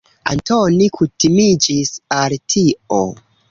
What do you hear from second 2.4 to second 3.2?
tio.